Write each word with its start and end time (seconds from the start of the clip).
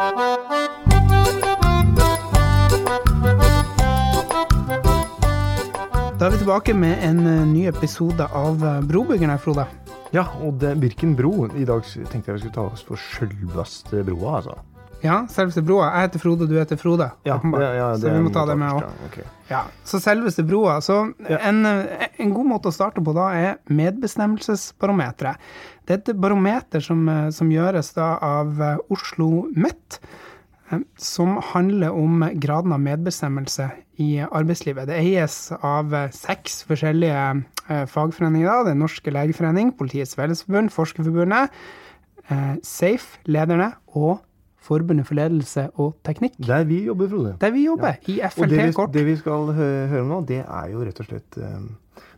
Da 0.00 0.06
er 6.24 6.30
vi 6.32 6.38
tilbake 6.40 6.72
med 6.72 7.04
en 7.04 7.20
eh, 7.28 7.42
ny 7.44 7.66
episode 7.68 8.24
av 8.24 8.64
eh, 8.64 8.80
Brobyggerne, 8.88 9.36
Frode. 9.44 9.66
Ja, 10.16 10.24
og 10.40 10.56
det 10.62 10.72
Birken 10.80 11.12
bro. 11.18 11.50
I 11.52 11.68
dag 11.68 11.84
tenkte 11.84 12.30
jeg 12.30 12.38
vi 12.38 12.46
skulle 12.46 12.56
ta 12.56 12.64
oss 12.70 12.80
for 12.88 12.96
sjølveste 12.96 14.00
broa, 14.08 14.38
altså. 14.40 14.56
Ja, 15.00 15.22
selveste 15.32 15.62
broa. 15.64 15.88
Jeg 15.94 16.08
heter 16.08 16.22
Frode, 16.22 16.46
du 16.50 16.56
heter 16.58 16.76
Frode. 16.80 17.06
Ja, 17.24 17.38
ja, 17.40 17.68
ja, 17.78 17.86
så 17.96 18.12
vi 18.12 18.22
må 18.24 18.32
ta 18.34 18.44
det 18.48 18.56
med 18.60 18.76
òg. 18.76 19.16
ja. 19.16 19.28
Ja, 19.50 19.64
så 19.88 19.98
selveste 19.98 20.44
broa. 20.46 20.76
Så 20.84 21.00
en, 21.26 21.64
en 21.66 22.34
god 22.36 22.46
måte 22.52 22.70
å 22.70 22.74
starte 22.74 23.02
på 23.02 23.14
da 23.16 23.30
er 23.34 23.56
medbestemmelsesbarometeret. 23.66 25.40
Det 25.88 25.96
er 25.96 26.02
et 26.04 26.20
barometer 26.22 26.84
som, 26.84 27.02
som 27.34 27.50
gjøres 27.50 27.90
da 27.96 28.12
av 28.22 28.60
Oslo 28.92 29.48
Met, 29.56 29.98
eh, 30.70 30.84
som 31.00 31.40
handler 31.50 31.96
om 31.96 32.28
graden 32.38 32.76
av 32.76 32.84
medbestemmelse 32.84 33.70
i 34.00 34.12
arbeidslivet. 34.22 34.86
Det 34.88 35.00
eies 35.00 35.42
av 35.58 35.92
seks 36.14 36.62
forskjellige 36.68 37.24
eh, 37.34 37.84
fagforeninger. 37.90 38.46
da. 38.46 38.68
Det 38.68 38.76
er 38.76 38.82
Norske 38.84 39.16
legeforening, 39.16 39.74
Politiets 39.80 40.14
Fellesforbund, 40.18 40.70
Forskerforbundet, 40.76 41.50
eh, 42.28 42.52
SAFE, 42.62 43.18
lederne 43.26 43.72
og 43.96 44.20
Forbundet 44.60 45.06
for 45.08 45.16
ledelse 45.16 45.68
og 45.80 45.94
teknikk. 46.04 46.34
Der 46.46 46.64
vi 46.68 46.82
jobber, 46.84 47.08
Frode. 47.08 47.36
Der 47.40 47.52
vi 47.54 47.64
jobber, 47.64 47.96
i 48.06 48.18
Og 48.20 48.48
det 48.50 48.66
vi, 48.68 48.86
det 48.98 49.06
vi 49.06 49.16
skal 49.16 49.52
hø 49.56 49.68
høre 49.88 50.02
om 50.02 50.10
nå, 50.12 50.18
det 50.28 50.42
er 50.44 50.66
jo 50.72 50.82
rett 50.84 51.00
og 51.00 51.08
slett 51.08 51.38
um, 51.40 51.70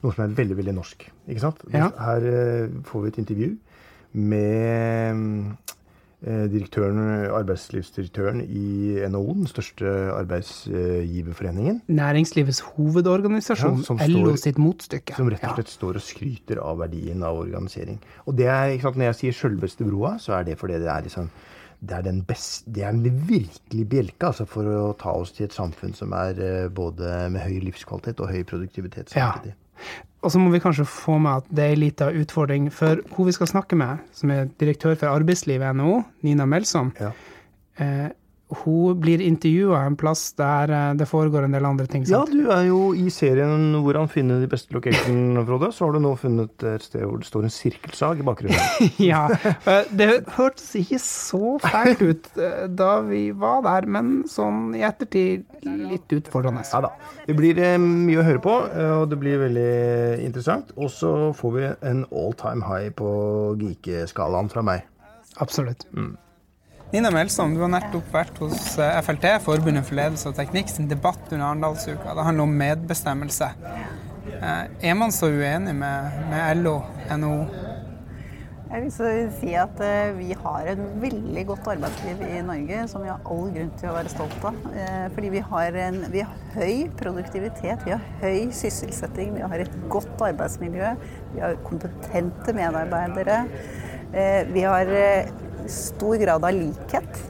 noe 0.02 0.16
som 0.16 0.24
er 0.24 0.34
veldig, 0.40 0.56
veldig 0.58 0.74
norsk. 0.74 1.06
Ikke 1.28 1.44
sant? 1.44 1.62
Ja. 1.72 1.92
Her 2.02 2.26
uh, 2.26 2.80
får 2.88 3.04
vi 3.04 3.12
et 3.12 3.20
intervju 3.22 3.52
med 4.12 5.14
um, 5.14 5.54
direktøren, 6.22 6.98
arbeidslivsdirektøren 7.34 8.42
i 8.46 8.98
NHO, 9.10 9.32
den 9.40 9.48
største 9.50 9.86
arbeidsgiverforeningen. 10.14 11.80
Næringslivets 11.90 12.60
hovedorganisasjon, 12.60 13.82
Ja, 13.88 14.06
LO 14.06 14.36
sitt 14.36 14.58
motstykke. 14.58 15.16
Som 15.16 15.30
rett 15.32 15.42
og 15.42 15.50
Ja. 15.50 15.54
slett 15.56 15.72
står 15.72 15.98
og 15.98 16.02
skryter 16.02 16.62
av 16.62 16.78
verdien 16.78 17.22
av 17.22 17.38
organisering. 17.38 17.98
Og 18.26 18.36
det 18.36 18.46
er, 18.46 18.74
ikke 18.74 18.82
sant, 18.82 18.96
Når 18.96 19.04
jeg 19.04 19.14
sier 19.14 19.32
sjølveste 19.32 19.84
broa, 19.88 20.18
så 20.18 20.38
er 20.38 20.44
det 20.44 20.58
fordi 20.58 20.78
det 20.78 20.86
er 20.90 21.02
liksom 21.02 21.30
det 21.82 21.96
er, 21.96 22.04
den 22.06 22.20
best, 22.22 22.62
det 22.70 22.84
er 22.86 22.94
virkelig 22.94 23.84
bjelke 23.90 24.28
altså 24.28 24.46
for 24.46 24.68
å 24.70 24.92
ta 25.00 25.16
oss 25.18 25.34
til 25.34 25.48
et 25.48 25.56
samfunn 25.56 25.96
som 25.98 26.14
er 26.14 26.38
eh, 26.38 26.68
både 26.70 27.26
med 27.34 27.42
høy 27.42 27.58
livskvalitet 27.64 28.22
og 28.22 28.30
høy 28.30 28.44
produktivitet 28.46 29.16
Ja. 29.18 29.34
Og 30.22 30.30
så 30.30 30.38
må 30.38 30.52
vi 30.52 30.60
kanskje 30.62 30.86
få 30.86 31.16
med 31.18 31.42
at 31.42 31.48
det 31.50 31.64
er 31.64 31.72
en 31.74 31.82
liten 31.82 32.18
utfordring 32.22 32.68
for 32.70 33.00
hun 33.16 33.26
vi 33.26 33.34
skal 33.34 33.50
snakke 33.50 33.74
med, 33.74 34.04
som 34.14 34.30
er 34.30 34.46
direktør 34.62 34.94
for 34.94 35.10
arbeidslivet 35.10 35.66
i 35.66 35.78
NHO, 35.80 35.96
Nina 36.22 36.46
Melsom. 36.46 36.92
Ja. 37.02 37.10
Eh, 37.82 38.12
hun 38.62 38.98
blir 39.00 39.22
intervjua 39.24 39.80
en 39.86 39.96
plass 39.98 40.32
der 40.38 40.70
eh, 40.72 40.94
det 40.98 41.06
foregår 41.08 41.46
en 41.46 41.56
del 41.56 41.66
andre 41.68 41.86
ting. 41.90 42.04
Sant? 42.06 42.32
ja, 42.32 42.42
du 42.44 42.50
er 42.52 42.66
jo 42.68 42.80
i 42.94 43.08
serien 43.12 43.72
'Hvordan 43.72 44.08
finne 44.12 44.40
de 44.42 44.48
beste 44.50 44.74
location', 44.74 45.40
Frode. 45.46 45.72
Så 45.72 45.86
har 45.86 45.92
du 45.96 46.00
nå 46.04 46.14
funnet 46.20 46.64
et 46.68 46.82
sted 46.86 47.04
hvor 47.06 47.18
det 47.22 47.26
står 47.28 47.46
en 47.48 47.54
sirkelsag 47.54 48.20
i 48.22 48.26
bakgrunnen. 48.26 48.90
ja. 49.10 49.24
eh, 49.66 49.84
Det 49.92 50.10
hørtes 50.36 50.74
ikke 50.78 51.00
så 51.02 51.56
fælt 51.62 52.02
ut 52.02 52.30
eh, 52.38 52.66
da 52.68 53.00
vi 53.06 53.30
var 53.32 53.62
der, 53.66 53.86
men 53.86 54.22
sånn 54.30 54.74
i 54.78 54.84
ettertid 54.86 55.44
litt 55.64 56.12
utfordrende. 56.12 56.64
Ja 56.72 56.82
da. 56.86 56.92
Det 57.26 57.36
blir 57.38 57.58
mye 57.78 58.20
å 58.20 58.26
høre 58.26 58.42
på, 58.42 58.54
og 58.98 59.04
det 59.10 59.18
blir 59.20 59.38
veldig 59.44 60.24
interessant. 60.24 60.72
Og 60.76 60.90
så 60.90 61.32
får 61.38 61.52
vi 61.54 61.68
en 61.92 62.04
all 62.10 62.34
time 62.38 62.66
high 62.66 62.90
på 62.98 63.08
geekeskalaen 63.60 64.50
fra 64.52 64.64
meg. 64.66 64.84
Absolutt. 65.42 65.86
Nina 66.92 67.08
Melsom, 67.08 67.54
du 67.56 67.62
har 67.64 67.70
nettopp 67.72 68.08
vært 68.12 68.36
hos 68.42 68.74
eh, 68.76 68.98
FLT, 69.00 69.38
Forbundet 69.40 69.86
for 69.88 69.96
ledelse 69.96 70.28
og 70.28 70.34
teknikk, 70.36 70.68
sin 70.68 70.90
debatt 70.90 71.22
under 71.30 71.46
Arendalsuka. 71.46 72.12
Det 72.18 72.24
handler 72.26 72.44
om 72.44 72.56
medbestemmelse. 72.60 73.46
Eh, 74.28 74.64
Er 74.90 74.98
man 75.00 75.14
så 75.16 75.30
uenig 75.32 75.72
med, 75.72 76.18
med 76.28 76.58
LO, 76.60 76.74
NHO? 77.16 77.38
Jeg 78.72 78.84
vil 78.84 79.30
si 79.38 79.54
at 79.56 79.80
eh, 79.86 80.12
vi 80.18 80.36
har 80.36 80.68
et 80.68 80.82
veldig 81.00 81.46
godt 81.48 81.70
arbeidsliv 81.72 82.20
i 82.26 82.42
Norge 82.44 82.84
som 82.92 83.06
vi 83.06 83.08
har 83.08 83.24
all 83.24 83.48
grunn 83.56 83.72
til 83.80 83.88
å 83.88 83.94
være 83.96 84.12
stolt 84.12 84.44
av. 84.50 84.58
Fordi 85.14 85.30
vi 85.32 85.42
har, 85.48 85.78
en, 85.86 85.96
vi 86.12 86.26
har 86.26 86.42
høy 86.58 86.90
produktivitet, 87.00 87.86
vi 87.86 87.94
har 87.94 88.04
høy 88.20 88.50
sysselsetting, 88.52 89.32
vi 89.38 89.46
har 89.48 89.64
et 89.64 89.78
godt 89.92 90.26
arbeidsmiljø, 90.28 90.92
vi 91.38 91.40
har 91.40 91.56
kompetente 91.64 92.52
medarbeidere. 92.60 93.46
Vi 94.52 94.60
har 94.68 94.90
stor 95.70 96.16
grad 96.22 96.44
av 96.44 96.56
likhet. 96.56 97.22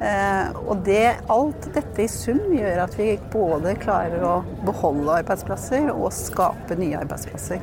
Eh, 0.00 0.54
Og 0.68 0.84
det, 0.86 1.16
alt 1.32 1.68
dette 1.74 2.04
i 2.04 2.08
sum 2.10 2.38
gjør 2.54 2.84
at 2.84 2.94
vi 2.98 3.16
både 3.32 3.74
klarer 3.82 4.22
å 4.22 4.36
beholde 4.66 5.20
arbeidsplasser 5.24 5.90
og 5.94 6.12
skape 6.14 6.78
nye 6.78 7.00
arbeidsplasser. 7.00 7.62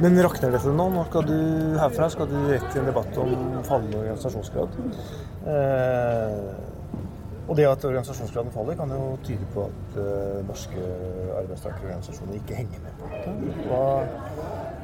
Men 0.00 0.16
rakner 0.24 0.54
dette 0.54 0.72
nå? 0.72 0.86
Nå 0.94 1.04
skal 1.10 1.26
du 1.28 1.36
herfra 1.76 2.08
skal 2.12 2.28
du 2.30 2.36
rett 2.48 2.76
i 2.76 2.80
en 2.80 2.88
debatt 2.88 3.18
om 3.20 3.34
fallende 3.66 3.98
organisasjonsgrad. 4.00 4.78
Eh, 5.50 6.68
og 7.50 7.56
det 7.58 7.66
at 7.66 7.84
organisasjonsgraden 7.84 8.52
faller, 8.54 8.76
kan 8.78 8.92
jo 8.94 9.18
tyde 9.26 9.46
på 9.50 9.66
at 9.66 9.96
eh, 9.98 10.36
norske 10.46 10.84
arbeidstakerorganisasjoner 11.40 12.38
ikke 12.38 12.60
henger 12.62 12.84
med 12.84 13.00
på 13.00 13.10
dette. 13.10 13.34
Hva, 13.66 13.82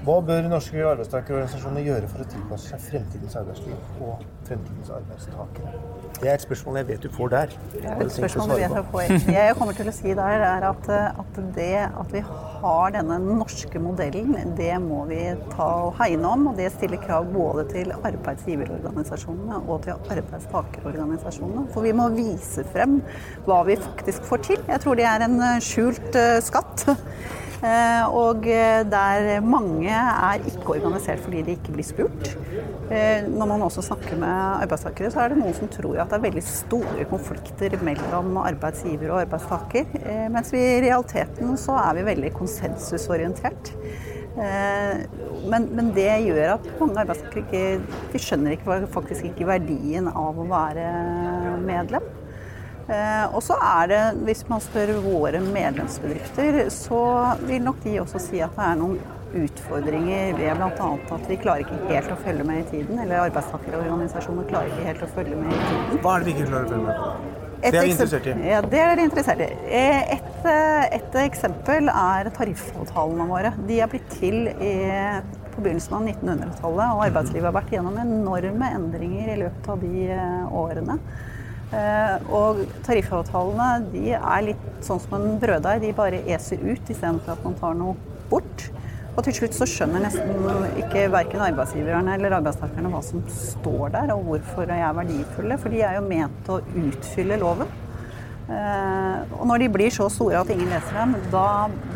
hva 0.04 0.16
bør 0.22 0.46
norske 0.50 0.82
arbeidstakerorganisasjoner 0.86 1.84
gjøre 1.86 2.08
for 2.10 2.22
å 2.22 2.26
tilpasse 2.30 2.68
seg 2.72 2.82
fremtidens 2.84 3.36
arbeidsliv 3.40 4.02
og 4.04 4.24
fremtidens 4.46 4.90
arbeidstakere? 4.94 5.72
Det 6.16 6.28
er 6.30 6.34
et 6.34 6.44
spørsmål 6.44 6.78
jeg 6.80 6.88
vet 6.90 7.06
du 7.06 7.08
får 7.12 7.32
der. 7.32 7.54
Det 7.72 7.84
er 7.84 8.02
et 8.04 8.12
spørsmål 8.14 8.50
du 8.50 8.54
vet 8.54 8.76
jeg 8.76 8.84
får. 8.92 9.14
Det 9.26 9.34
jeg 9.36 9.56
kommer 9.58 9.78
til 9.78 9.90
å 9.90 9.94
si 9.96 10.14
der, 10.18 10.44
er 10.48 10.66
at, 10.68 10.90
at 11.22 11.40
det 11.56 11.70
at 11.86 12.12
vi 12.12 12.22
har 12.26 12.94
denne 12.94 13.18
norske 13.24 13.82
modellen, 13.82 14.36
det 14.58 14.72
må 14.84 15.02
vi 15.10 15.20
ta 15.54 15.68
og 15.88 15.96
hegne 16.00 16.34
om. 16.36 16.46
Og 16.52 16.60
det 16.60 16.70
stiller 16.76 17.02
krav 17.02 17.28
både 17.32 17.66
til 17.72 17.92
arbeidsgiverorganisasjonene 17.96 19.62
og 19.64 19.88
til 19.88 20.12
arbeidstakerorganisasjonene. 20.16 21.66
For 21.74 21.86
vi 21.86 21.96
må 21.96 22.08
vise 22.16 22.64
frem 22.72 23.00
hva 23.48 23.62
vi 23.68 23.78
faktisk 23.80 24.28
får 24.28 24.44
til. 24.52 24.62
Jeg 24.70 24.84
tror 24.84 25.00
det 25.00 25.08
er 25.08 25.26
en 25.26 25.42
skjult 25.64 26.20
eh, 26.20 26.38
skatt. 26.44 26.86
Eh, 27.64 28.04
Og 28.12 28.44
eh, 28.52 28.82
der 28.84 29.40
mange 29.40 29.88
er 29.88 30.42
ikke 30.44 30.74
organisert 30.74 31.22
fordi 31.24 31.42
de 31.46 31.54
ikke 31.56 31.72
blir 31.72 31.86
spurt. 31.86 32.34
Eh, 32.90 33.24
Når 33.28 33.46
man 33.48 33.62
også 33.64 33.82
snakker 33.82 34.18
med 34.20 34.62
arbeidstakere, 34.62 35.10
så 35.10 35.22
er 35.22 35.32
det 35.32 35.38
noen 35.40 35.56
som 35.56 35.70
tror 35.72 35.96
at 36.02 36.10
det 36.10 36.18
er 36.18 36.26
veldig 36.26 36.44
store 36.44 37.06
konflikter 37.08 37.78
mellom 37.82 38.36
arbeidsgiver 38.44 39.14
og 39.14 39.22
arbeidstaker. 39.24 39.88
Mens 40.32 40.52
vi 40.52 40.60
i 40.60 40.82
realiteten 40.84 41.56
så 41.60 41.78
er 41.80 41.96
vi 41.96 42.06
veldig 42.10 42.34
konsensusorientert. 42.36 43.72
Men, 44.36 45.70
men 45.72 45.94
det 45.96 46.10
gjør 46.26 46.58
at 46.58 46.66
mange 46.80 47.00
arbeidstakere 47.00 47.46
ikke 47.46 48.12
de 48.12 48.20
skjønner 48.20 48.56
ikke, 48.58 48.82
faktisk 48.92 49.30
ikke 49.30 49.48
verdien 49.48 50.10
av 50.12 50.36
å 50.36 50.48
være 50.50 50.90
medlem. 51.64 52.04
Eh, 52.86 53.34
og 53.34 53.42
så 53.42 53.56
er 53.58 53.88
det, 53.90 54.02
hvis 54.28 54.44
man 54.50 54.62
spør 54.62 54.92
våre 55.02 55.40
medlemsbedrifter, 55.42 56.68
så 56.70 57.02
vil 57.48 57.64
nok 57.66 57.80
de 57.82 57.96
også 58.02 58.20
si 58.22 58.42
at 58.44 58.54
det 58.54 58.66
er 58.68 58.76
noen 58.78 59.00
utfordringer 59.36 60.36
ved 60.38 60.60
bl.a. 60.60 60.90
at 61.16 61.24
vi 61.28 61.38
klarer 61.40 61.64
ikke 61.64 61.80
helt 61.90 62.12
å 62.14 62.18
følge 62.22 62.46
med 62.46 62.62
i 62.62 62.68
tiden. 62.70 63.00
Eller 63.02 63.24
arbeidstakerorganisasjoner 63.24 64.46
klarer 64.52 64.70
ikke 64.70 64.86
helt 64.86 65.02
å 65.02 65.10
følge 65.16 65.40
med 65.40 65.50
i 65.50 65.58
tiden. 65.64 65.98
Hva 66.04 66.14
er 66.14 66.22
det 66.22 66.30
vi 66.30 66.36
ikke 66.36 66.48
klarer 66.52 66.68
å 66.68 66.72
følge 66.76 66.86
med 66.86 67.02
på? 67.02 67.42
Et 67.56 67.72
Det 67.72 67.80
er 67.80 67.86
vi 67.88 67.92
interessert 67.96 68.26
i. 68.30 68.32
Ja, 68.46 68.60
det 68.62 68.78
er 68.78 68.90
dere 68.92 69.04
interessert 69.08 69.42
i. 69.42 69.52
Eh, 69.66 70.14
Et, 70.16 70.34
eh, 70.46 70.96
et 71.00 71.14
eksempel 71.26 71.88
er 71.90 72.30
tariffavtalene 72.30 73.26
våre. 73.26 73.54
De 73.66 73.80
er 73.80 73.90
blitt 73.90 74.10
til 74.14 74.46
i, 74.46 74.74
på 75.56 75.64
begynnelsen 75.64 75.96
av 75.96 76.04
1900-tallet, 76.06 76.92
og 76.94 77.06
arbeidslivet 77.08 77.48
har 77.50 77.56
vært 77.56 77.72
gjennom 77.74 77.96
enorme 77.98 78.68
endringer 78.78 79.32
i 79.32 79.40
løpet 79.42 79.72
av 79.74 79.80
de 79.80 80.20
årene. 80.52 81.00
Eh, 81.74 82.16
Og 82.30 82.60
tariffavtalene 82.86 83.90
de 83.90 84.12
er 84.14 84.44
litt 84.52 84.66
sånn 84.86 85.00
som 85.02 85.16
en 85.18 85.38
brøddeig. 85.42 85.80
De 85.82 85.92
bare 85.96 86.22
eser 86.30 86.62
ut 86.62 86.92
istedenfor 86.92 87.34
at 87.34 87.44
man 87.44 87.56
tar 87.58 87.74
noe 87.78 87.96
bort. 88.30 88.68
Og 89.16 89.24
til 89.24 89.32
slutt 89.32 89.56
så 89.56 89.64
skjønner 89.64 90.02
nesten 90.04 90.28
ikke 90.82 91.06
verken 91.10 91.40
arbeidsgiverne 91.40 92.18
eller 92.18 92.36
arbeidstakerne 92.36 92.90
hva 92.92 93.00
som 93.02 93.22
står 93.32 93.94
der, 93.94 94.12
og 94.12 94.26
hvorfor 94.28 94.68
de 94.68 94.76
er 94.76 94.92
verdifulle. 94.98 95.56
For 95.58 95.72
de 95.72 95.80
er 95.88 95.96
jo 95.96 96.04
ment 96.04 96.50
å 96.52 96.60
utfylle 96.60 97.38
loven. 97.40 97.70
Eh, 98.46 99.32
og 99.34 99.46
når 99.50 99.64
de 99.64 99.68
blir 99.74 99.90
så 99.90 100.06
store 100.12 100.38
at 100.38 100.50
ingen 100.54 100.70
leser 100.70 100.94
dem, 100.94 101.16
da, 101.32 101.46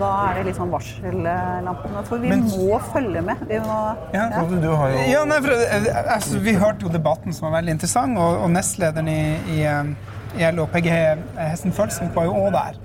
da 0.01 0.11
er 0.31 0.41
det 0.41 0.49
liksom 0.51 0.73
varsellampene. 0.75 2.03
For 2.09 2.23
vi 2.23 2.33
må 2.35 2.81
følge 2.91 3.23
med. 3.23 3.45
Vi 3.51 3.61
må, 3.63 3.79
Ja. 4.15 4.29
Du 4.51 4.71
har 4.75 4.91
jo 4.91 5.05
Ja, 5.13 5.25
nei, 5.31 5.41
for, 5.45 5.55
eh, 5.55 5.91
altså, 6.17 6.39
vi 6.43 6.57
hørte 6.59 6.89
jo 6.89 6.93
debatten 6.93 7.33
som 7.33 7.49
var 7.49 7.61
veldig 7.61 7.77
interessant, 7.79 8.19
og, 8.19 8.43
og 8.45 8.51
nestlederen 8.51 9.09
i, 9.09 9.21
i, 9.55 9.63
eh, 9.63 9.93
i 10.41 10.51
LO, 10.51 10.67
Hesten 11.39 11.73
Følsvik, 11.73 12.15
var 12.15 12.27
jo 12.27 12.35
òg 12.47 12.53
der. 12.59 12.81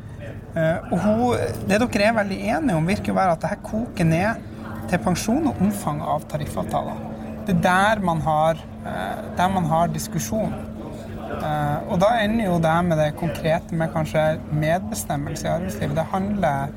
Eh, 0.56 0.94
og 0.94 1.00
hun, 1.04 1.50
det 1.68 1.82
dere 1.82 2.06
er 2.10 2.14
veldig 2.16 2.38
enige 2.48 2.78
om, 2.78 2.86
virker 2.88 3.12
å 3.12 3.18
være 3.18 3.34
at 3.36 3.42
det 3.44 3.52
her 3.52 3.64
koker 3.66 4.08
ned 4.08 4.46
til 4.90 5.02
pensjon 5.04 5.50
og 5.50 5.60
omfanget 5.66 6.08
av 6.14 6.30
tariffavtaler. 6.32 7.02
Det 7.46 7.58
er 7.58 7.62
der 7.66 8.02
man 8.06 8.22
har, 8.22 8.62
eh, 8.86 9.26
der 9.38 9.50
man 9.50 9.66
har 9.66 9.88
diskusjon. 9.88 10.54
Eh, 11.36 11.78
og 11.92 12.00
da 12.02 12.14
ender 12.24 12.48
jo 12.48 12.58
det 12.64 12.76
med 12.88 13.00
det 13.02 13.10
konkrete 13.20 13.76
med 13.76 13.92
kanskje 13.94 14.26
medbestemmelse 14.52 15.48
i 15.48 15.52
arbeidslivet. 15.52 15.98
Det 15.98 16.08
handler 16.12 16.76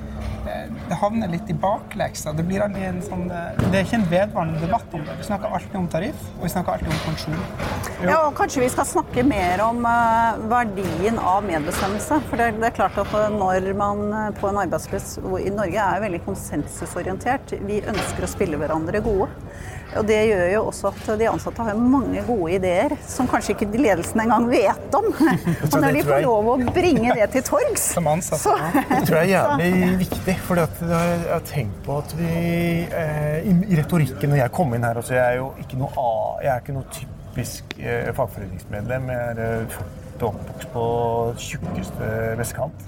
det 0.88 0.98
havner 1.00 1.30
litt 1.32 1.50
i 1.50 1.56
bakleksa. 1.58 2.32
Det 2.36 2.46
blir 2.48 2.64
aldri 2.64 2.86
en 2.88 3.00
sånn 3.04 3.26
Det 3.28 3.72
er 3.72 3.84
ikke 3.84 4.00
en 4.00 4.08
vedvarende 4.10 4.62
debatt 4.62 4.96
om 4.96 5.04
det. 5.06 5.18
Vi 5.20 5.28
snakker 5.28 5.54
alltid 5.58 5.76
om 5.80 5.88
tariff, 5.92 6.26
og 6.38 6.46
vi 6.46 6.52
snakker 6.54 6.76
alltid 6.76 6.92
om 6.94 7.02
pensjon. 7.06 7.40
Ja, 8.06 8.18
og 8.28 8.34
Kanskje 8.38 8.62
vi 8.62 8.70
skal 8.72 8.86
snakke 8.86 9.24
mer 9.26 9.60
om 9.64 9.82
eh, 9.88 10.38
verdien 10.50 11.18
av 11.18 11.42
medbestemmelse. 11.46 12.20
For 12.30 12.40
det, 12.40 12.52
det 12.60 12.70
er 12.70 12.76
klart 12.76 12.98
at 13.00 13.14
eh, 13.18 13.32
når 13.34 13.72
man 13.78 14.04
eh, 14.08 14.28
på 14.38 14.50
en 14.50 14.60
arbeidsplass 14.62 15.16
i 15.42 15.50
Norge 15.54 15.88
er 15.88 16.04
veldig 16.04 16.22
konsensusorientert, 16.26 17.56
vi 17.66 17.82
ønsker 17.82 18.24
å 18.24 18.30
spille 18.30 18.60
hverandre 18.60 19.02
gode. 19.04 19.28
Og 19.96 20.04
Det 20.06 20.18
gjør 20.28 20.50
jo 20.52 20.60
også 20.68 20.90
at 20.90 21.06
de 21.18 21.28
ansatte 21.30 21.64
har 21.64 21.78
mange 21.80 22.20
gode 22.26 22.50
ideer 22.58 22.92
som 23.08 23.28
kanskje 23.30 23.54
ikke 23.54 23.80
ledelsen 23.80 24.20
engang 24.20 24.48
vet 24.50 24.96
om. 24.98 25.06
Og 25.72 25.76
når 25.80 25.96
de 25.96 26.02
får 26.04 26.24
lov 26.26 26.50
å 26.52 26.56
bringe 26.76 27.14
det 27.16 27.28
til 27.32 27.46
torgs 27.46 27.86
Som 27.96 28.10
ansatte, 28.10 28.42
så, 28.44 28.84
Det 28.90 29.00
tror 29.08 29.22
jeg 29.22 29.32
er 29.32 29.32
jævlig 29.38 29.94
viktig. 30.04 30.36
For 30.44 30.60
jeg 30.86 31.22
har 31.26 31.44
tenkt 31.46 31.78
på 31.86 31.96
at 31.98 32.12
vi 32.18 32.32
eh, 32.86 33.46
i, 33.50 33.76
retorikken 33.78 34.30
når 34.30 34.42
jeg 34.44 34.52
kom 34.54 34.74
inn 34.76 34.84
her 34.86 35.00
også, 35.00 35.14
Jeg 35.16 35.24
er 35.24 35.40
jo 35.40 35.48
ikke 35.58 35.78
noe, 35.80 36.10
jeg 36.44 36.52
er 36.52 36.60
ikke 36.62 36.76
noe 36.76 36.92
typisk 36.94 37.74
eh, 37.80 38.12
fagforeningsmedlem. 38.14 39.10
Jeg 39.10 39.32
er 39.32 39.40
eh, 39.44 39.74
født 39.74 40.22
og 40.22 40.28
oppvokst 40.28 40.70
på 40.74 40.84
tjukkeste 41.42 42.12
vestkant. 42.38 42.86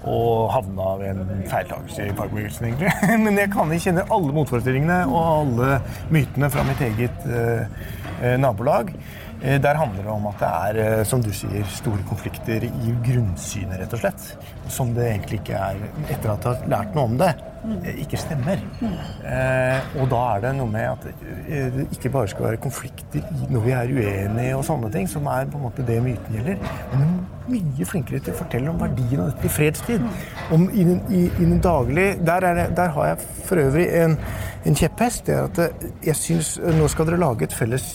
Og 0.00 0.50
havna 0.52 0.94
ved 1.00 1.18
en 1.20 1.42
feiltakelse 1.48 2.06
i 2.08 2.14
fagbevegelsen, 2.16 2.70
egentlig. 2.70 2.92
Men 3.24 3.38
jeg 3.38 3.52
kan 3.52 3.72
kjenne 3.72 4.06
alle 4.16 4.36
motforestillingene 4.36 5.00
og 5.08 5.20
alle 5.24 5.80
mytene 6.12 6.50
fra 6.52 6.64
mitt 6.68 6.80
eget 6.84 7.26
eh, 7.28 7.66
eh, 8.20 8.36
nabolag. 8.40 8.94
Eh, 9.42 9.60
Der 9.60 9.74
handler 9.74 10.02
det 10.02 10.12
om 10.12 10.26
at 10.26 10.38
det 10.38 10.48
er, 10.48 10.98
eh, 10.98 11.04
som 11.04 11.22
du 11.22 11.30
sier, 11.32 11.64
store 11.64 12.02
konflikter 12.08 12.64
i 12.66 12.94
grunnsynet, 13.06 13.78
rett 13.80 13.94
og 13.96 14.02
slett. 14.02 14.26
Som 14.68 14.92
det 14.94 15.06
egentlig 15.08 15.40
ikke 15.40 15.56
er, 15.56 15.76
etter 16.10 16.34
at 16.34 16.42
du 16.42 16.48
har 16.48 16.66
lært 16.68 16.94
noe 16.94 17.04
om 17.08 17.16
det, 17.16 17.32
ikke 18.00 18.16
stemmer. 18.16 18.60
Eh, 18.80 19.96
og 20.00 20.08
da 20.10 20.20
er 20.34 20.44
det 20.44 20.52
noe 20.56 20.70
med 20.70 20.86
at 20.88 21.04
eh, 21.10 21.66
det 21.74 21.86
ikke 21.96 22.12
bare 22.14 22.30
skal 22.32 22.46
være 22.48 22.60
konflikter 22.62 23.26
når 23.50 23.64
vi 23.66 23.74
er 23.76 23.92
uenige 23.92 24.54
og 24.56 24.64
sånne 24.64 24.90
ting, 24.94 25.08
som 25.10 25.28
er 25.28 25.50
på 25.50 25.60
en 25.60 25.66
måte 25.68 25.84
det 25.86 25.98
myten 26.04 26.38
gjelder. 26.38 26.62
Men 26.94 27.18
mye 27.50 27.88
flinkere 27.88 28.22
til 28.24 28.32
å 28.32 28.38
fortelle 28.38 28.72
om 28.72 28.80
verdien 28.80 29.24
av 29.24 29.32
dette 29.32 29.48
i 29.48 29.52
fredstid. 29.52 30.06
Om 30.54 30.68
i 30.72 30.86
den, 30.86 31.58
daglige 31.60 32.16
der, 32.24 32.48
er 32.48 32.72
der 32.76 32.96
har 32.96 33.12
jeg 33.12 33.20
for 33.50 33.60
øvrig 33.60 33.88
en, 34.00 34.16
en 34.64 34.80
kjepphest. 34.80 35.26
Det 35.28 35.36
er 35.36 35.44
at 35.50 35.62
eh, 35.66 35.86
jeg 36.10 36.20
syns 36.22 36.56
nå 36.78 36.88
skal 36.88 37.10
dere 37.10 37.20
lage 37.20 37.48
et 37.48 37.56
felles 37.60 37.92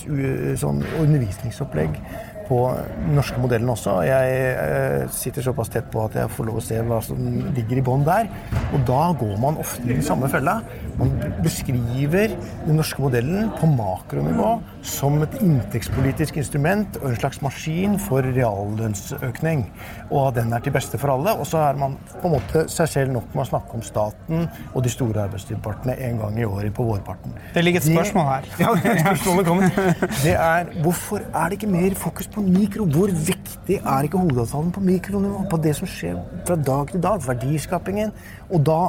sånn 0.62 0.86
undervisningsopplegg 1.02 2.00
på 2.48 2.60
den 2.76 3.16
norske 3.18 3.40
modellen 3.42 3.70
også. 3.72 3.98
Jeg 4.08 4.36
eh, 4.52 5.06
sitter 5.14 5.46
såpass 5.46 5.72
tett 5.74 5.88
på 5.94 6.06
at 6.06 6.18
jeg 6.20 6.32
får 6.36 6.50
lov 6.50 6.60
å 6.60 6.64
se 6.64 6.80
hva 6.86 7.00
som 7.04 7.20
ligger 7.56 7.82
i 7.82 7.86
bånn 7.86 8.06
der. 8.08 8.30
Og 8.76 8.84
da 8.88 9.02
går 9.20 9.36
man 9.42 9.60
ofte 9.62 9.86
i 9.86 9.94
den 9.94 10.06
samme 10.06 10.30
fella. 10.32 10.60
Man 11.00 11.12
beskriver 11.44 12.36
den 12.66 12.80
norske 12.80 13.02
modellen 13.04 13.50
på 13.60 13.70
makronivå 13.74 14.56
som 14.86 15.18
et 15.26 15.38
inntektspolitisk 15.42 16.40
instrument 16.42 17.00
og 17.02 17.10
en 17.12 17.20
slags 17.20 17.42
maskin 17.44 17.98
for 18.02 18.26
reallønnsøkning. 18.36 19.66
Og 20.10 20.30
at 20.30 20.40
den 20.40 20.54
er 20.56 20.64
til 20.66 20.76
beste 20.76 21.00
for 21.02 21.16
alle. 21.16 21.36
Og 21.40 21.50
så 21.50 21.64
er 21.66 21.80
man 21.80 21.98
på 22.14 22.30
en 22.30 22.36
måte 22.38 22.66
seg 22.72 22.92
selv 22.92 23.16
nok 23.16 23.34
med 23.34 23.46
å 23.46 23.50
snakke 23.50 23.78
om 23.78 23.86
staten 23.86 24.48
og 24.74 24.84
de 24.86 24.92
store 24.94 25.26
arbeidstidspartene 25.26 25.98
en 26.10 26.22
gang 26.22 26.40
i 26.40 26.48
året 26.48 26.74
på 26.76 26.86
vårparten. 26.88 27.36
Det 27.56 27.66
ligger 27.66 27.84
et 27.84 27.90
spørsmål 27.90 28.30
her. 28.30 28.50
Ja, 28.62 28.74
det 28.80 28.94
er 28.94 29.04
spørsmålet 29.06 29.50
kommer. 29.50 29.82
Det 30.26 30.34
er 30.34 30.70
hvorfor 30.82 31.22
er 31.22 31.50
det 31.50 31.60
ikke 31.60 31.70
mer 31.70 31.94
fokus 32.00 32.28
på 32.36 32.44
mikro? 32.44 32.86
Hvor 32.92 33.12
viktig 33.12 33.80
er 33.80 34.06
ikke 34.08 34.22
hovedavtalen 34.22 34.72
på 34.76 34.84
mikronivå? 34.84 35.46
På 35.50 35.60
det 35.62 35.76
som 35.78 35.90
skjer 35.90 36.20
fra 36.48 36.58
dag 36.60 36.92
til 36.92 37.04
dag, 37.04 37.24
verdiskapingen. 37.26 38.14
Og 38.52 38.64
da 38.68 38.80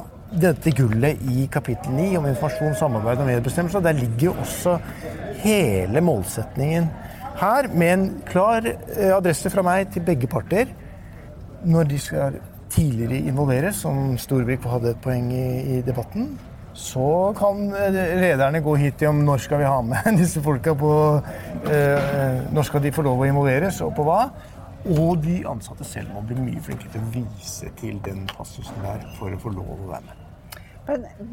dette 0.43 0.73
gullet 0.75 1.23
i 1.31 1.47
kapittel 1.53 1.95
9 1.95 2.09
om 2.19 2.27
informasjon, 2.27 2.75
samarbeid 2.79 3.23
og 3.23 3.31
medbestemmelse, 3.31 3.83
der 3.83 3.99
ligger 4.01 4.31
jo 4.31 4.35
også 4.43 4.79
hele 5.45 6.03
målsetningen 6.03 6.89
her, 7.37 7.69
med 7.75 7.93
en 7.93 8.05
klar 8.27 8.65
eh, 8.67 9.13
adresse 9.15 9.51
fra 9.53 9.63
meg 9.67 9.91
til 9.93 10.05
begge 10.07 10.29
parter 10.31 10.73
når 11.67 11.89
de 11.91 11.99
skal 12.01 12.39
tidligere 12.73 13.29
involveres, 13.31 13.79
som 13.85 14.17
Storvik 14.21 14.65
hadde 14.67 14.93
et 14.93 15.03
poeng 15.03 15.31
i, 15.35 15.47
i 15.77 15.81
debatten, 15.87 16.35
så 16.77 17.33
kan 17.39 17.71
eh, 17.75 17.97
lederne 18.21 18.61
gå 18.65 18.75
hit 18.81 19.03
om 19.09 19.23
når 19.25 19.41
skal 19.47 19.63
vi 19.63 19.71
ha 19.71 19.79
med 19.85 20.11
disse 20.21 20.43
folka 20.45 20.75
på 20.77 20.93
eh, 21.73 22.45
Når 22.53 22.69
skal 22.69 22.85
de 22.85 22.93
få 22.93 23.07
lov 23.07 23.25
å 23.25 23.31
involveres, 23.31 23.81
og 23.85 23.95
på 23.97 24.05
hva? 24.07 24.21
Og 24.87 25.17
de 25.25 25.41
ansatte 25.49 25.85
selv 25.89 26.13
må 26.15 26.23
bli 26.29 26.37
mye 26.39 26.63
flinkere 26.63 26.93
til 26.93 27.03
å 27.03 27.11
vise 27.17 27.73
til 27.81 27.99
den 28.07 28.23
passusen 28.37 28.85
der 28.85 29.03
for 29.17 29.35
å 29.35 29.43
få 29.43 29.57
lov 29.57 29.75
å 29.75 29.91
være 29.91 30.05
med. 30.07 30.23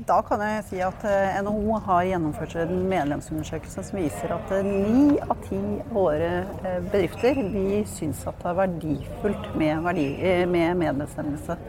Da 0.07 0.15
kan 0.25 0.41
jeg 0.41 0.63
si 0.65 0.79
at 0.81 1.03
eh, 1.05 1.35
NHO 1.45 1.77
har 1.85 2.07
gjennomført 2.09 2.55
en 2.63 2.87
medlemsundersøkelse 2.89 3.83
som 3.85 3.99
viser 3.99 4.31
at 4.33 4.53
eh, 4.55 4.65
ni 4.65 5.19
av 5.21 5.35
ti 5.45 5.59
av 5.59 5.91
våre 5.93 6.31
eh, 6.63 6.79
bedrifter 6.87 7.37
de 7.53 7.83
syns 7.85 8.23
at 8.25 8.39
det 8.41 8.49
er 8.49 8.57
verdifullt 8.63 9.51
med, 9.59 9.75
verdi, 9.85 10.07
eh, 10.25 10.47
med 10.49 10.81
medbestemmelse. 10.81 11.59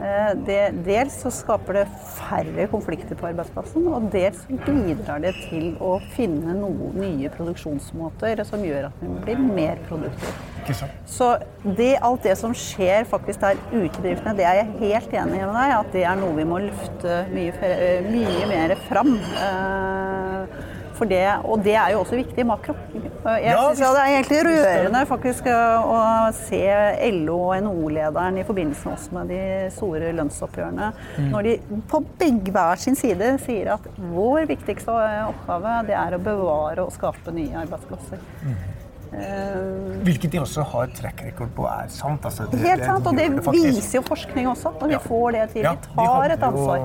Eh, 0.00 0.30
Det, 0.46 0.60
dels 0.86 1.16
så 1.22 1.30
skaper 1.34 1.80
det 1.80 1.86
færre 2.16 2.66
konflikter 2.72 3.18
på 3.18 3.26
arbeidsplassen, 3.28 3.84
og 3.90 4.06
dels 4.12 4.38
bidrar 4.48 5.20
det 5.20 5.34
til 5.50 5.74
å 5.82 5.98
finne 6.14 6.54
noen 6.56 6.94
nye 6.96 7.28
produksjonsmåter 7.34 8.40
som 8.48 8.64
gjør 8.64 8.88
at 8.88 9.02
vi 9.02 9.08
blir 9.26 9.42
mer 9.42 9.82
produktive. 9.88 10.32
Så 11.08 11.34
det, 11.64 11.98
alt 12.00 12.22
det 12.24 12.36
som 12.38 12.54
skjer 12.56 13.04
faktisk 13.10 13.40
der 13.42 13.60
ute 13.72 13.90
i 13.98 14.02
bedriftene, 14.02 14.36
det 14.38 14.46
er 14.46 14.60
jeg 14.60 14.72
helt 14.80 15.12
enig 15.12 15.40
med 15.42 15.54
deg 15.56 15.76
at 15.80 15.92
det 15.92 16.04
er 16.06 16.16
noe 16.20 16.36
vi 16.36 16.48
må 16.48 16.62
løfte 16.64 17.20
mye, 17.34 17.52
eh, 17.68 18.08
mye 18.08 18.48
mer 18.48 18.76
fram. 18.88 19.16
Det, 21.08 21.22
og 21.44 21.62
det 21.64 21.74
er 21.74 21.90
jo 21.94 22.00
også 22.02 22.16
viktig 22.18 22.38
i 22.38 22.44
makro. 22.44 22.74
Jeg 23.24 23.44
Ja, 23.52 23.74
synes 23.74 23.78
Det 23.78 24.00
er 24.00 24.10
egentlig 24.16 24.40
rørende 24.46 25.06
faktisk 25.06 25.46
eh, 25.46 25.88
å 25.94 26.32
se 26.32 26.60
LO- 27.12 27.38
og 27.50 27.62
NHO-lederen 27.62 28.38
i 28.38 28.44
forbindelse 28.44 28.88
også 28.92 29.12
med 29.12 29.28
de 29.28 29.70
store 29.74 30.12
lønnsoppgjørene, 30.12 30.92
når 31.30 31.42
de 31.42 31.54
på 31.88 32.02
begge 32.18 32.52
hver 32.52 32.76
sin 32.80 32.94
side 32.96 33.38
sier 33.44 33.72
at 33.74 33.80
vår 33.96 34.46
viktigste 34.46 34.90
oppgave 35.28 35.86
det 35.86 35.96
er 35.96 36.16
å 36.16 36.22
bevare 36.22 36.84
og 36.84 36.92
skape 36.92 37.32
nye 37.32 37.54
arbeidsplasser. 37.64 38.18
Mm. 38.44 38.54
Hvilket 40.06 40.30
de 40.30 40.38
også 40.38 40.62
har 40.70 40.86
track 40.94 41.22
record 41.26 41.50
på 41.56 41.64
er 41.66 41.88
sant. 41.90 42.22
Altså, 42.24 42.46
det- 42.50 42.60
Helt 42.60 42.84
sant, 42.84 43.06
og 43.06 43.16
det 43.16 43.28
viser 43.52 43.98
jo 43.98 44.02
forskning 44.02 44.46
også. 44.46 44.72
Og 44.80 44.88
de 44.88 44.98
får 44.98 45.32
det 45.32 45.50
til. 45.52 45.62
De 45.62 45.76
tar 45.96 46.30
et 46.30 46.42
ansvar. 46.42 46.78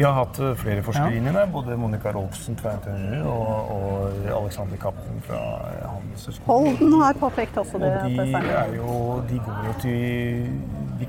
Vi 0.00 0.04
har 0.04 0.14
hatt 0.16 0.38
eh, 0.40 0.54
flere 0.56 0.80
forskere 0.80 1.12
inni 1.12 1.32
der, 1.34 1.48
både 1.52 1.74
Monica 1.76 2.08
Rolfsen 2.14 2.56
fra 2.56 2.70
NTNU 2.78 3.26
og, 3.28 3.72
og 3.74 4.30
Alexander 4.38 4.78
Kappen 4.80 5.18
fra 5.26 5.40
eh, 5.68 5.82
Handelshøyskolen. 5.90 6.46
Holden 6.78 6.94
har 7.02 7.18
påpekt 7.20 7.58
også 7.60 7.80
det. 7.82 7.90
Og 7.98 8.06
de, 8.08 8.22
er 8.38 8.48
er 8.62 8.72
jo, 8.78 8.94
de 9.28 9.40
går 9.44 9.58
jo 9.66 9.74
til 9.82 9.98
de, 11.02 11.08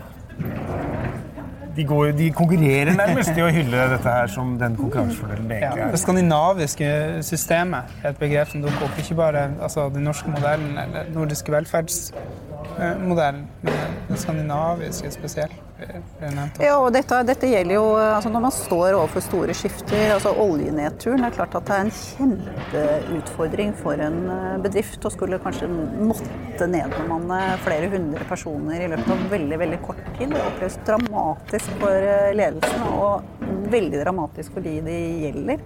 de, 1.78 1.86
går, 1.88 2.12
de 2.20 2.28
konkurrerer 2.36 2.92
nærmest 3.00 3.32
i 3.32 3.46
å 3.46 3.48
hylle 3.56 3.88
dette 3.94 4.18
her 4.18 4.28
som 4.36 4.58
den 4.60 4.76
konkurransefordelen 4.76 5.48
det 5.54 5.62
Ja, 5.64 5.72
det 5.78 5.88
er. 5.88 5.96
skandinaviske 6.04 6.92
systemet 7.32 7.96
er 8.04 8.12
et 8.12 8.20
begrep 8.20 8.52
som 8.52 8.68
dukker 8.68 8.90
opp. 8.90 9.00
Ikke 9.00 9.16
bare 9.24 9.48
altså, 9.62 9.88
den 9.96 10.04
norske 10.12 10.36
modellen 10.36 10.76
eller 10.84 11.08
nordiske 11.16 11.56
velferdsmodellen, 11.56 13.48
men 13.64 13.84
den 14.12 14.26
skandinaviske 14.28 15.16
spesielt. 15.16 15.56
Blir 15.88 16.34
nevnt. 16.36 16.60
Ja, 16.64 16.76
og 16.80 16.92
dette, 16.96 17.20
dette 17.28 17.50
gjelder 17.50 17.76
jo 17.78 17.86
altså 17.98 18.32
når 18.34 18.44
man 18.46 18.54
står 18.56 18.98
overfor 18.98 19.26
store 19.26 19.56
skifter. 19.58 20.14
altså 20.16 20.34
Oljenedturen 20.44 21.26
er 21.26 21.36
klart 21.36 21.56
at 21.58 21.68
det 21.68 21.78
er 21.78 21.86
en 21.86 21.94
kjempeutfordring 22.00 23.74
for 23.80 24.02
en 24.08 24.20
eh, 24.36 24.58
bedrift 24.66 25.08
å 25.08 25.14
skulle 25.14 25.42
kanskje 25.44 25.70
måtte 25.72 26.68
nedbemanne 26.70 27.42
flere 27.66 27.90
hundre 27.94 28.28
personer 28.30 28.86
i 28.86 28.92
løpet 28.92 29.16
av 29.16 29.26
veldig 29.32 29.62
veldig 29.66 29.82
kort 29.86 30.04
tid. 30.18 30.36
Det 30.36 30.46
oppleves 30.46 30.78
dramatisk 30.88 31.74
for 31.82 32.12
eh, 32.14 32.30
ledelsen 32.38 32.88
og 32.92 33.42
veldig 33.72 34.04
dramatisk 34.04 34.56
for 34.58 34.66
de 34.66 34.78
det 34.86 35.02
gjelder. 35.26 35.66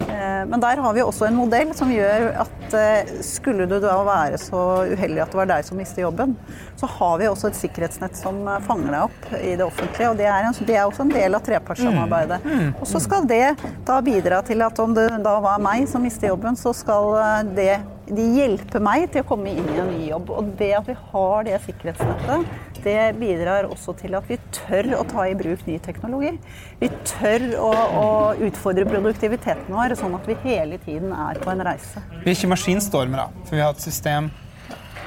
Eh, 0.00 0.46
Men 0.46 0.60
der 0.60 0.76
har 0.76 0.92
vi 0.92 1.02
også 1.02 1.26
en 1.26 1.38
modell 1.38 1.72
som 1.76 1.90
gjør 1.92 2.28
at 2.42 2.74
eh, 2.76 3.12
skulle 3.24 3.66
du 3.68 3.78
da 3.82 3.96
være 4.06 4.38
så 4.40 4.60
uheldig 4.92 5.22
at 5.24 5.32
det 5.32 5.40
var 5.40 5.50
deg 5.50 5.66
som 5.66 5.80
mistet 5.80 6.04
jobben, 6.04 6.36
så 6.76 6.88
har 6.98 7.16
vi 7.20 7.28
også 7.30 7.50
et 7.50 7.58
sikkerhetsnett 7.58 8.18
som 8.18 8.42
eh, 8.44 8.60
fanger 8.66 8.92
deg 8.92 9.06
opp 9.08 9.26
i 9.40 9.56
det 9.56 9.66
offentlige. 9.66 10.12
Og 10.12 10.20
det 10.20 10.28
er, 10.28 10.46
en, 10.48 10.60
det 10.68 10.76
er 10.76 10.84
også 10.84 11.06
en 11.06 11.14
del 11.16 11.38
av 11.38 11.44
trepartssamarbeidet. 11.46 12.40
Og 12.80 12.86
så 12.90 13.02
skal 13.02 13.26
det 13.30 13.44
da 13.88 14.00
bidra 14.04 14.42
til 14.46 14.64
at 14.66 14.80
om 14.82 14.94
det 14.96 15.08
da 15.24 15.36
var 15.42 15.62
meg 15.62 15.88
som 15.90 16.04
mistet 16.04 16.28
jobben, 16.30 16.58
så 16.60 16.74
skal 16.76 17.12
det 17.56 17.80
de 18.06 18.22
hjelpe 18.36 18.78
meg 18.82 19.08
til 19.10 19.24
å 19.24 19.26
komme 19.26 19.50
inn 19.50 19.66
i 19.72 19.80
en 19.82 19.90
ny 19.90 20.04
jobb. 20.12 20.30
Og 20.30 20.52
det 20.60 20.72
at 20.78 20.86
vi 20.90 20.94
har 21.10 21.46
det 21.48 21.58
sikkerhetsnettet, 21.64 22.75
det 22.86 23.02
bidrar 23.18 23.68
også 23.68 23.96
til 24.00 24.16
at 24.18 24.30
vi 24.30 24.38
tør 24.54 24.92
å 25.00 25.02
ta 25.10 25.26
i 25.28 25.34
bruk 25.38 25.66
ny 25.68 25.76
teknologi. 25.82 26.32
Vi 26.80 26.90
tør 27.08 27.46
å, 27.60 27.70
å 28.00 28.06
utfordre 28.48 28.86
produktiviteten 28.88 29.74
vår, 29.74 29.96
sånn 29.98 30.16
at 30.18 30.30
vi 30.30 30.38
hele 30.46 30.80
tiden 30.86 31.12
er 31.12 31.42
på 31.42 31.52
en 31.52 31.64
reise. 31.66 32.02
Vi 32.22 32.30
er 32.30 32.34
ikke 32.38 32.54
maskinstormere, 32.54 33.30
for 33.44 33.58
vi 33.58 33.64
har 33.64 33.74
et 33.74 33.84
system 33.84 34.30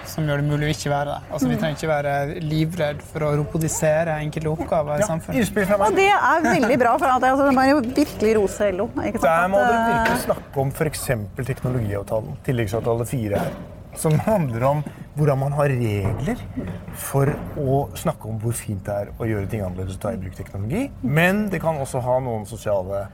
som 0.09 0.27
gjør 0.27 0.41
det 0.41 0.47
mulig 0.49 0.67
å 0.67 0.73
ikke 0.73 0.91
være 0.91 1.13
det. 1.13 1.31
Altså, 1.31 1.49
Vi 1.49 1.57
trenger 1.61 1.77
ikke 1.77 1.89
være 1.91 2.13
livredd 2.43 3.01
for 3.11 3.25
å 3.27 3.31
robotisere 3.39 4.17
enkelte 4.25 4.51
oppgaver 4.51 5.03
i 5.03 5.07
samfunnet. 5.07 5.39
Innspill 5.39 5.73
Og 5.77 5.97
det 5.97 6.09
er 6.11 6.45
veldig 6.45 6.79
bra, 6.81 6.93
for 7.01 7.13
at, 7.13 7.27
altså, 7.31 7.47
det 7.47 7.55
må 7.57 7.65
jo 7.69 7.81
virkelig 7.85 8.35
rose 8.39 8.71
LO. 8.75 8.89
Ikke 9.05 9.21
sant? 9.21 9.27
Der 9.27 9.51
må 9.53 9.61
dere 9.63 9.81
eh, 9.81 9.89
virkelig 9.91 10.23
snakke 10.25 10.63
om 10.65 10.73
f.eks. 10.73 11.09
teknologiavtalen, 11.51 12.39
tilleggsavtale 12.47 13.09
4 13.13 13.43
her. 13.43 13.59
Som 13.97 14.19
handler 14.25 14.63
om 14.67 14.83
hvordan 15.17 15.39
man 15.41 15.55
har 15.57 15.71
regler 15.71 16.41
for 16.95 17.31
å 17.59 17.79
snakke 17.97 18.29
om 18.29 18.37
hvor 18.41 18.55
fint 18.55 18.85
det 18.85 18.95
er 18.95 19.09
å 19.17 19.27
gjøre 19.27 19.49
ting 19.51 19.63
annerledes 19.65 19.97
og 19.97 20.03
ta 20.05 20.13
i 20.15 20.21
bruk 20.21 20.37
teknologi. 20.37 20.85
Men 21.01 21.47
det 21.51 21.61
kan 21.63 21.79
også 21.81 22.03
ha 22.05 22.19
noen 22.23 22.45
sosiale 22.49 23.07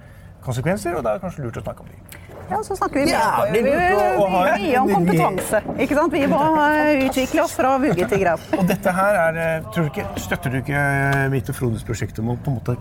konsekvenser, 0.46 0.98
og 0.98 1.06
det 1.06 1.16
er 1.16 1.24
kanskje 1.24 1.46
lurt 1.46 1.58
å 1.58 1.66
snakke 1.66 1.86
om 1.86 1.90
de. 1.90 2.22
Ja, 2.46 2.60
så 2.62 2.76
snakker 2.78 3.00
vi 3.00 3.06
mye, 3.66 4.80
om 4.80 4.92
kompetanse. 4.92 5.62
Ikke 5.82 5.98
sant? 5.98 6.14
Vi 6.14 6.28
må 6.30 6.42
eh, 6.62 7.08
utvikle 7.08 7.42
oss 7.46 7.56
fra 7.58 7.72
vugge 7.82 8.06
til 8.12 8.22
grav. 8.22 8.44
Og 8.60 8.68
dette 8.70 8.94
her 8.94 9.18
er 9.24 9.40
eh, 9.42 9.72
tror 9.74 9.88
du 9.88 9.94
ikke, 9.94 10.06
Støtter 10.22 10.54
du 10.54 10.60
ikke 10.62 10.84
mitt 11.34 11.50
og 11.50 11.58
Frodes 11.58 11.88
prosjekt 11.88 12.22
om 12.22 12.36
å 12.36 12.38
på 12.38 12.54
en 12.54 12.60
måte 12.60 12.78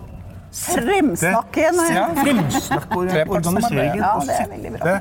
Fremsnakke 0.55 1.65
Ja, 1.65 2.05
fremsnakke 2.15 2.99
organiseringen. 3.01 3.97
Ja, 3.99 4.13
og 4.15 4.29
det 4.29 4.37
er 4.39 4.51
veldig 4.53 4.71
bra. 4.77 4.93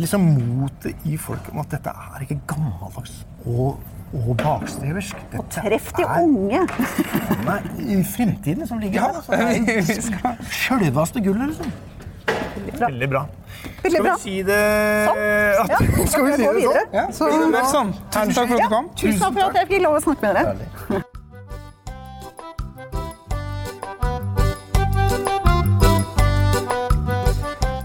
Liksom 0.00 0.24
motet 0.60 1.06
i 1.08 1.16
folk 1.20 1.48
om 1.52 1.60
at 1.62 1.70
dette 1.76 1.92
er 1.92 2.24
ikke 2.26 2.38
gammeldags 2.50 3.20
og, 3.46 3.78
og 4.16 4.30
bakstreversk. 4.40 5.20
Dette 5.32 5.60
Treff 5.60 5.92
de 5.98 6.06
er 6.06 6.24
unge. 6.24 6.64
Nei, 7.48 7.58
i 7.96 8.00
fremtiden 8.06 8.66
som 8.68 8.80
ligger 8.82 9.06
her. 9.06 9.20
Altså. 9.20 9.32
Det 9.36 10.24
er 10.24 10.42
Sjølveste 10.62 11.22
gullet, 11.24 11.52
liksom. 11.52 11.72
Veldig 12.80 13.08
bra. 13.10 13.24
Veldig 13.82 13.90
Skal 13.92 14.04
vi 14.04 14.12
si 14.22 14.34
det 14.46 14.56
Ja, 14.56 15.64
at, 15.64 15.72
Skal 16.08 16.26
vi 16.26 16.32
si 16.36 16.44
det 16.44 16.62
sånn? 16.64 16.92
Ja, 16.98 17.06
Så- 17.12 17.30
det 17.52 17.64
sånn. 17.72 17.94
Tusen 18.12 18.34
takk 18.36 18.52
for 18.52 18.56
at 18.56 18.60
du 18.60 18.74
kom. 18.74 18.90
Tusen 18.96 19.20
takk 19.24 19.38
for 19.38 19.48
at 19.48 19.62
jeg 19.62 19.70
fikk 19.74 19.86
lov 19.86 19.96
å 19.98 20.04
snakke 20.04 20.28
med 20.28 20.32
dere. 20.40 21.02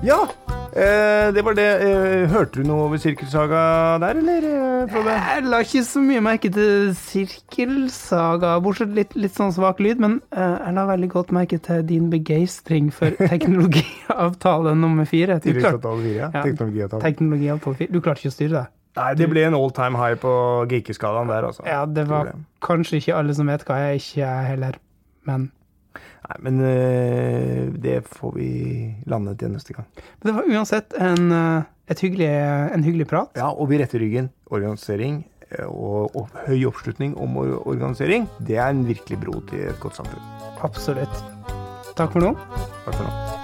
Ja, 0.06 0.20
eh, 0.76 1.32
det 1.36 1.44
var 1.48 1.56
det. 1.58 1.66
Eh, 1.86 2.26
hørte 2.32 2.62
du 2.62 2.68
noe 2.68 2.86
over 2.90 3.00
Sirkelsaga 3.02 3.62
der, 4.04 4.20
eller? 4.22 4.48
eh, 4.50 4.86
Frode? 4.92 5.16
Jeg 5.16 5.46
la 5.50 5.60
ikke 5.64 5.84
så 5.88 6.02
mye 6.04 6.22
merke 6.26 6.52
til 6.54 6.92
sirkelsaga, 7.00 8.56
bortsett 8.66 8.94
litt, 8.96 9.16
litt 9.18 9.36
sånn 9.38 9.54
svak 9.56 9.80
lyd, 9.84 10.02
men 10.04 10.20
eh, 10.36 10.56
jeg 10.66 10.76
la 10.78 10.86
veldig 10.92 11.10
godt 11.16 11.34
merke 11.36 11.60
til 11.64 11.84
din 11.90 12.10
begeistring 12.14 12.92
for 12.94 13.16
teknologiavtale 13.34 14.76
nummer 14.78 15.06
fire. 15.10 15.40
Du 15.44 15.52
klarte, 15.58 15.96
4, 16.04 16.16
ja. 16.20 16.30
Teknologiavtale. 16.42 17.04
teknologiavtale 17.08 17.80
fire. 17.82 17.94
Du 17.96 18.02
klarte 18.04 18.24
ikke 18.26 18.34
å 18.34 18.38
styre 18.38 18.56
det? 18.60 18.66
Nei, 18.96 19.10
det 19.20 19.28
ble 19.28 19.42
en 19.44 19.58
all 19.58 19.74
time 19.76 20.00
high 20.00 20.16
på 20.22 20.32
geekeskalaen 20.72 21.28
der, 21.28 21.50
altså. 21.50 21.66
Ja, 21.68 21.82
det 21.86 22.06
var 22.08 22.30
kanskje 22.64 23.02
ikke 23.02 23.18
alle 23.20 23.34
som 23.36 23.50
vet 23.52 23.66
hva 23.68 23.82
jeg 23.90 24.00
ikke 24.00 24.22
jeg 24.22 24.46
heller, 24.54 24.78
men 25.28 25.50
Nei, 26.26 26.38
men 26.48 26.60
eh, 26.66 27.62
det 27.82 28.00
får 28.10 28.34
vi 28.38 28.50
landet 29.10 29.42
igjen 29.42 29.56
neste 29.58 29.76
gang. 29.78 29.88
Men 30.22 30.30
det 30.30 30.36
var 30.40 30.52
uansett 30.58 30.98
en, 30.98 31.32
eh, 31.36 31.70
et 31.94 32.04
hyggelig, 32.06 32.32
en 32.78 32.86
hyggelig 32.86 33.10
prat. 33.12 33.32
Ja, 33.38 33.52
og 33.52 33.70
vi 33.72 33.80
retter 33.82 34.02
ryggen. 34.02 34.32
Organisering 34.50 35.24
eh, 35.52 35.66
og, 35.68 36.16
og 36.18 36.44
høy 36.48 36.66
oppslutning 36.70 37.16
om 37.22 37.40
organisering, 37.44 38.30
det 38.48 38.60
er 38.60 38.74
en 38.74 38.86
virkelig 38.90 39.22
bro 39.24 39.40
til 39.52 39.70
et 39.70 39.82
godt 39.84 40.02
samfunn. 40.02 40.30
Absolutt. 40.66 41.24
Takk 41.96 42.16
for 42.16 42.26
nå. 42.26 42.36
Takk 42.86 42.94
for 42.96 43.04
nå. 43.06 43.35